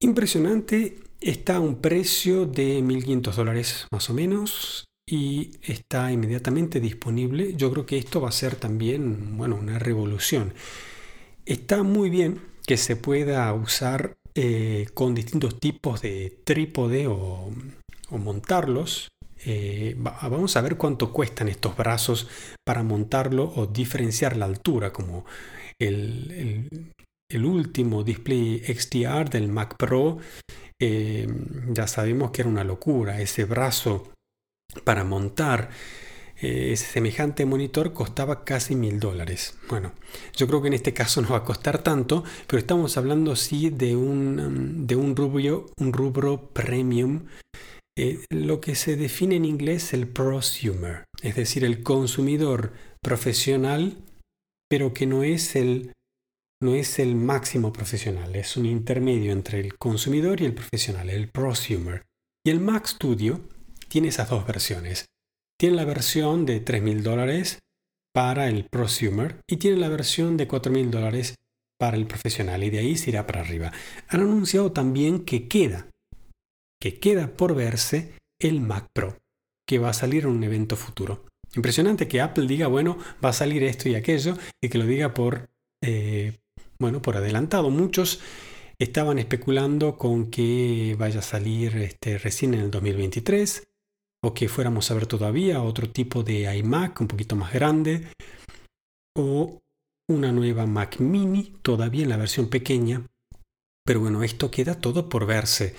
Impresionante, 0.00 1.00
está 1.20 1.56
a 1.56 1.60
un 1.60 1.82
precio 1.82 2.46
de 2.46 2.80
1.500 2.82 3.34
dólares 3.34 3.86
más 3.92 4.08
o 4.08 4.14
menos 4.14 4.86
y 5.06 5.50
está 5.62 6.10
inmediatamente 6.10 6.80
disponible. 6.80 7.54
Yo 7.54 7.70
creo 7.70 7.84
que 7.84 7.98
esto 7.98 8.22
va 8.22 8.30
a 8.30 8.32
ser 8.32 8.56
también 8.56 9.36
bueno, 9.36 9.56
una 9.56 9.78
revolución. 9.78 10.54
Está 11.44 11.82
muy 11.82 12.08
bien 12.08 12.40
que 12.66 12.78
se 12.78 12.96
pueda 12.96 13.52
usar 13.52 14.14
eh, 14.34 14.86
con 14.94 15.14
distintos 15.14 15.60
tipos 15.60 16.00
de 16.00 16.38
trípode 16.44 17.06
o 17.06 17.50
montarlos 18.10 19.10
eh, 19.44 19.96
vamos 19.98 20.56
a 20.56 20.60
ver 20.60 20.76
cuánto 20.76 21.12
cuestan 21.12 21.48
estos 21.48 21.76
brazos 21.76 22.28
para 22.64 22.82
montarlo 22.82 23.52
o 23.56 23.66
diferenciar 23.66 24.36
la 24.36 24.46
altura, 24.46 24.92
como 24.92 25.24
el, 25.78 26.92
último 27.32 28.02
display 28.02 28.62
XDR 28.64 29.30
del 29.30 29.48
Mac 29.48 29.76
Pro. 29.76 30.18
Eh, 30.80 31.26
ya 31.68 31.86
sabemos 31.86 32.30
que 32.30 32.42
era 32.42 32.50
una 32.50 32.64
locura. 32.64 33.20
Ese 33.20 33.44
brazo 33.44 34.12
para 34.84 35.04
montar 35.04 35.70
eh, 36.40 36.72
ese 36.72 36.86
semejante 36.86 37.44
monitor 37.44 37.92
costaba 37.92 38.44
casi 38.44 38.74
mil 38.74 38.98
dólares. 38.98 39.58
Bueno, 39.68 39.92
yo 40.34 40.46
creo 40.46 40.62
que 40.62 40.68
en 40.68 40.74
este 40.74 40.94
caso 40.94 41.20
no 41.22 41.30
va 41.30 41.38
a 41.38 41.44
costar 41.44 41.82
tanto, 41.82 42.24
pero 42.46 42.58
estamos 42.58 42.96
hablando 42.96 43.36
sí 43.36 43.70
de 43.70 43.94
un, 43.96 44.86
de 44.86 44.96
un 44.96 45.14
rubro, 45.14 45.66
un 45.78 45.92
rubro 45.92 46.50
premium 46.52 47.24
eh, 47.96 48.20
lo 48.30 48.60
que 48.60 48.74
se 48.74 48.96
define 48.96 49.36
en 49.36 49.44
inglés 49.44 49.92
el 49.92 50.08
prosumer, 50.08 51.04
es 51.22 51.36
decir, 51.36 51.64
el 51.64 51.82
consumidor 51.82 52.72
profesional, 53.02 53.98
pero 54.68 54.94
que 54.94 55.06
no 55.06 55.22
es 55.24 55.56
el 55.56 55.92
no 56.62 56.74
es 56.74 56.98
el 56.98 57.16
máximo 57.16 57.72
profesional, 57.72 58.36
es 58.36 58.56
un 58.58 58.66
intermedio 58.66 59.32
entre 59.32 59.60
el 59.60 59.78
consumidor 59.78 60.42
y 60.42 60.44
el 60.44 60.54
profesional, 60.54 61.08
el 61.08 61.30
prosumer. 61.30 62.02
Y 62.44 62.50
el 62.50 62.60
Mac 62.60 62.86
Studio 62.86 63.40
tiene 63.88 64.08
esas 64.08 64.28
dos 64.28 64.46
versiones. 64.46 65.06
Tiene 65.58 65.76
la 65.76 65.86
versión 65.86 66.44
de 66.44 66.62
3.000 66.62 67.00
dólares 67.00 67.60
para 68.14 68.48
el 68.48 68.64
prosumer 68.64 69.40
y 69.48 69.56
tiene 69.56 69.78
la 69.78 69.88
versión 69.88 70.36
de 70.36 70.48
4.000 70.48 70.90
dólares 70.90 71.34
para 71.78 71.96
el 71.96 72.06
profesional 72.06 72.62
y 72.62 72.68
de 72.68 72.80
ahí 72.80 72.96
se 72.96 73.10
irá 73.10 73.26
para 73.26 73.40
arriba. 73.40 73.72
Han 74.08 74.20
anunciado 74.20 74.72
también 74.72 75.24
que 75.24 75.48
queda 75.48 75.88
que 76.80 76.98
queda 76.98 77.28
por 77.28 77.54
verse 77.54 78.14
el 78.40 78.60
Mac 78.60 78.88
Pro, 78.92 79.18
que 79.66 79.78
va 79.78 79.90
a 79.90 79.94
salir 79.94 80.24
en 80.24 80.30
un 80.30 80.44
evento 80.44 80.76
futuro. 80.76 81.26
Impresionante 81.54 82.08
que 82.08 82.20
Apple 82.20 82.46
diga, 82.46 82.68
bueno, 82.68 82.96
va 83.24 83.30
a 83.30 83.34
salir 83.34 83.62
esto 83.64 83.88
y 83.88 83.94
aquello, 83.94 84.36
y 84.62 84.68
que 84.68 84.78
lo 84.78 84.86
diga 84.86 85.14
por, 85.14 85.50
eh, 85.82 86.38
bueno, 86.78 87.02
por 87.02 87.16
adelantado. 87.16 87.70
Muchos 87.70 88.20
estaban 88.78 89.18
especulando 89.18 89.98
con 89.98 90.30
que 90.30 90.96
vaya 90.98 91.18
a 91.18 91.22
salir 91.22 91.76
este, 91.76 92.18
recién 92.18 92.54
en 92.54 92.60
el 92.60 92.70
2023, 92.70 93.68
o 94.22 94.32
que 94.32 94.48
fuéramos 94.48 94.90
a 94.90 94.94
ver 94.94 95.06
todavía 95.06 95.62
otro 95.62 95.90
tipo 95.90 96.22
de 96.22 96.54
iMac 96.56 97.00
un 97.00 97.08
poquito 97.08 97.36
más 97.36 97.52
grande, 97.52 98.08
o 99.16 99.60
una 100.08 100.32
nueva 100.32 100.66
Mac 100.66 100.98
mini, 101.00 101.52
todavía 101.62 102.04
en 102.04 102.08
la 102.10 102.16
versión 102.16 102.48
pequeña. 102.48 103.06
Pero 103.84 104.00
bueno, 104.00 104.22
esto 104.22 104.50
queda 104.50 104.80
todo 104.80 105.08
por 105.08 105.26
verse. 105.26 105.74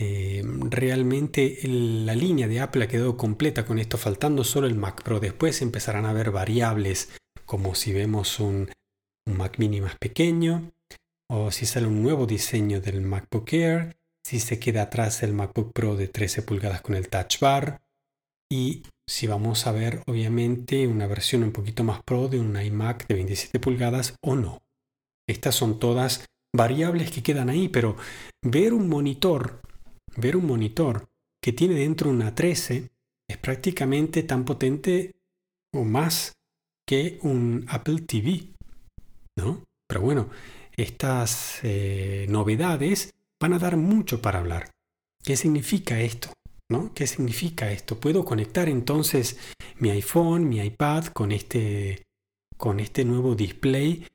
Eh, 0.00 0.44
realmente 0.70 1.58
la 1.64 2.14
línea 2.14 2.46
de 2.46 2.60
Apple 2.60 2.84
ha 2.84 2.88
quedado 2.88 3.16
completa 3.16 3.64
con 3.64 3.78
esto, 3.78 3.98
faltando 3.98 4.44
solo 4.44 4.66
el 4.66 4.74
Mac 4.74 5.02
Pro. 5.02 5.20
Después 5.20 5.60
empezarán 5.62 6.06
a 6.06 6.10
haber 6.10 6.30
variables, 6.30 7.10
como 7.44 7.74
si 7.74 7.92
vemos 7.92 8.38
un 8.38 8.70
Mac 9.26 9.58
mini 9.58 9.80
más 9.80 9.96
pequeño, 9.96 10.72
o 11.30 11.50
si 11.50 11.66
sale 11.66 11.86
un 11.86 12.02
nuevo 12.02 12.26
diseño 12.26 12.80
del 12.80 13.00
MacBook 13.02 13.52
Air, 13.52 13.96
si 14.24 14.40
se 14.40 14.58
queda 14.58 14.82
atrás 14.82 15.22
el 15.22 15.32
MacBook 15.32 15.72
Pro 15.72 15.96
de 15.96 16.08
13 16.08 16.42
pulgadas 16.42 16.80
con 16.80 16.94
el 16.94 17.08
Touch 17.08 17.40
Bar, 17.40 17.82
y 18.50 18.82
si 19.08 19.26
vamos 19.26 19.66
a 19.66 19.72
ver 19.72 20.02
obviamente 20.06 20.86
una 20.86 21.06
versión 21.06 21.42
un 21.42 21.52
poquito 21.52 21.84
más 21.84 22.02
pro 22.02 22.28
de 22.28 22.40
un 22.40 22.60
iMac 22.60 23.06
de 23.06 23.14
27 23.14 23.58
pulgadas 23.58 24.16
o 24.22 24.36
no. 24.36 24.62
Estas 25.26 25.54
son 25.54 25.78
todas 25.78 26.26
variables 26.54 27.10
que 27.10 27.22
quedan 27.22 27.50
ahí, 27.50 27.68
pero 27.68 27.96
ver 28.42 28.72
un 28.72 28.88
monitor, 28.88 29.60
ver 30.16 30.36
un 30.36 30.46
monitor 30.46 31.08
que 31.42 31.52
tiene 31.52 31.74
dentro 31.74 32.10
una 32.10 32.34
13 32.34 32.90
es 33.28 33.36
prácticamente 33.38 34.22
tan 34.22 34.44
potente 34.44 35.12
o 35.72 35.84
más 35.84 36.32
que 36.86 37.18
un 37.22 37.66
Apple 37.68 38.00
TV, 38.00 38.48
¿no? 39.36 39.64
Pero 39.86 40.00
bueno, 40.00 40.30
estas 40.76 41.60
eh, 41.62 42.26
novedades 42.28 43.14
van 43.40 43.52
a 43.52 43.58
dar 43.58 43.76
mucho 43.76 44.22
para 44.22 44.38
hablar. 44.38 44.70
¿Qué 45.22 45.36
significa 45.36 46.00
esto? 46.00 46.32
¿Qué 46.94 47.06
significa 47.06 47.70
esto? 47.72 47.98
Puedo 47.98 48.26
conectar 48.26 48.68
entonces 48.68 49.38
mi 49.78 49.90
iPhone, 49.90 50.48
mi 50.48 50.60
iPad 50.60 51.06
con 51.06 51.32
este, 51.32 52.04
con 52.58 52.78
este 52.78 53.06
nuevo 53.06 53.34
display 53.34 54.06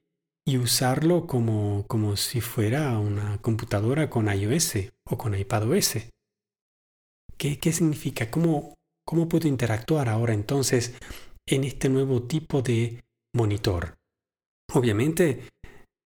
y 0.46 0.58
usarlo 0.58 1.28
como, 1.28 1.86
como 1.88 2.18
si 2.18 2.42
fuera 2.42 2.98
una 3.00 3.42
computadora 3.42 4.10
con 4.10 4.28
iOS 4.28 4.92
o 5.06 5.18
con 5.18 5.36
iPadOS. 5.36 6.10
¿Qué, 7.38 7.60
qué 7.60 7.72
significa? 7.72 8.30
¿Cómo, 8.30 8.76
¿Cómo 9.06 9.28
puedo 9.28 9.48
interactuar 9.48 10.10
ahora 10.10 10.34
entonces 10.34 10.96
en 11.48 11.64
este 11.64 11.90
nuevo 11.90 12.24
tipo 12.24 12.62
de 12.62 13.04
monitor? 13.36 13.96
Obviamente 14.74 15.50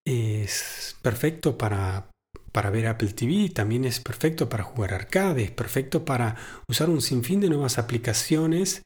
es 0.06 0.98
perfecto 1.02 1.58
para, 1.58 2.10
para 2.52 2.70
ver 2.70 2.88
Apple 2.88 3.14
TV, 3.14 3.50
también 3.50 3.86
es 3.86 4.00
perfecto 4.00 4.50
para 4.50 4.64
jugar 4.64 4.94
arcade, 4.94 5.44
es 5.44 5.52
perfecto 5.52 6.06
para 6.06 6.36
usar 6.68 6.90
un 6.90 7.02
sinfín 7.02 7.40
de 7.40 7.50
nuevas 7.50 7.78
aplicaciones. 7.78 8.84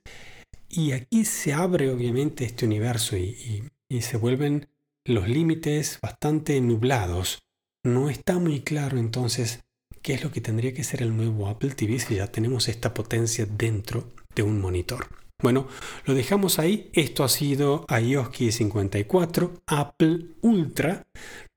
Y 0.67 0.93
aquí 0.93 1.25
se 1.25 1.53
abre 1.53 1.89
obviamente 1.89 2.45
este 2.45 2.65
universo 2.65 3.17
y, 3.17 3.63
se 4.01 4.17
vuelven 4.17 4.69
los 5.05 5.27
límites 5.27 5.99
bastante 6.01 6.59
nublados. 6.61 7.39
No 7.83 8.09
está 8.09 8.37
muy 8.39 8.61
claro 8.61 8.97
entonces 8.97 9.61
qué 10.01 10.13
es 10.13 10.23
lo 10.23 10.31
que 10.31 10.41
tendría 10.41 10.73
que 10.73 10.83
ser 10.83 11.01
el 11.01 11.15
nuevo 11.15 11.47
Apple 11.47 11.71
TV 11.71 11.99
si 11.99 12.15
ya 12.15 12.27
tenemos 12.27 12.67
esta 12.67 12.93
potencia 12.93 13.45
dentro 13.45 14.11
de 14.35 14.43
un 14.43 14.61
monitor. 14.61 15.07
Bueno, 15.41 15.67
lo 16.05 16.13
dejamos 16.13 16.59
ahí. 16.59 16.91
Esto 16.93 17.23
ha 17.23 17.29
sido 17.29 17.85
iOS 17.89 18.55
54 18.55 19.61
Apple 19.65 20.27
Ultra. 20.41 21.03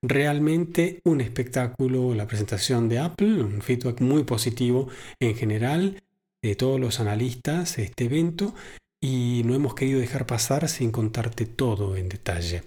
Realmente 0.01 0.99
un 1.05 1.21
espectáculo 1.21 2.15
la 2.15 2.25
presentación 2.25 2.89
de 2.89 2.99
Apple, 2.99 3.43
un 3.43 3.61
feedback 3.61 4.01
muy 4.01 4.23
positivo 4.23 4.87
en 5.19 5.35
general 5.35 6.01
de 6.41 6.55
todos 6.55 6.79
los 6.79 6.99
analistas 6.99 7.77
este 7.77 8.05
evento 8.05 8.55
y 9.01 9.43
no 9.45 9.53
hemos 9.53 9.75
querido 9.75 9.99
dejar 9.99 10.25
pasar 10.25 10.67
sin 10.67 10.91
contarte 10.91 11.45
todo 11.45 11.95
en 11.95 12.09
detalle. 12.09 12.63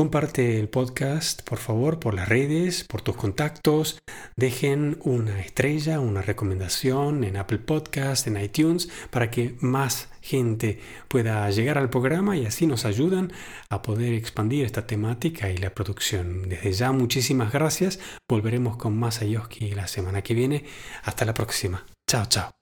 Comparte 0.00 0.58
el 0.58 0.70
podcast, 0.70 1.42
por 1.42 1.58
favor, 1.58 2.00
por 2.00 2.14
las 2.14 2.26
redes, 2.26 2.84
por 2.84 3.02
tus 3.02 3.16
contactos. 3.16 3.98
Dejen 4.34 4.98
una 5.04 5.40
estrella, 5.40 6.00
una 6.00 6.22
recomendación 6.22 7.22
en 7.22 7.36
Apple 7.36 7.58
Podcast, 7.58 8.26
en 8.26 8.40
iTunes, 8.40 8.88
para 9.10 9.30
que 9.30 9.56
más 9.60 10.08
gente 10.22 10.80
pueda 11.08 11.50
llegar 11.50 11.76
al 11.76 11.90
programa 11.90 12.34
y 12.34 12.46
así 12.46 12.66
nos 12.66 12.86
ayudan 12.86 13.30
a 13.68 13.82
poder 13.82 14.14
expandir 14.14 14.64
esta 14.64 14.86
temática 14.86 15.50
y 15.50 15.58
la 15.58 15.74
producción. 15.74 16.48
Desde 16.48 16.72
ya, 16.72 16.92
muchísimas 16.92 17.52
gracias. 17.52 18.00
Volveremos 18.26 18.78
con 18.78 18.96
más 18.96 19.20
Ayoski 19.20 19.72
la 19.72 19.86
semana 19.86 20.22
que 20.22 20.32
viene. 20.32 20.64
Hasta 21.02 21.26
la 21.26 21.34
próxima. 21.34 21.84
Chao, 22.08 22.24
chao. 22.24 22.59